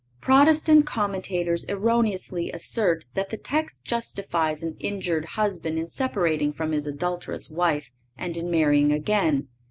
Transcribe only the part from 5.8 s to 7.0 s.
separating from his